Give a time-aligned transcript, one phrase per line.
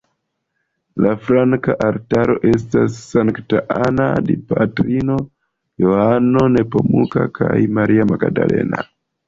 [1.05, 5.21] La flankaj altaroj estas Sankta Anna, Dipatrino,
[5.85, 8.85] Johano Nepomuka kaj Maria Magdalena.